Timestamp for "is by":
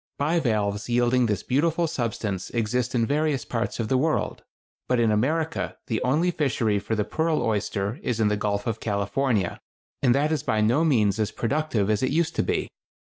10.31-10.59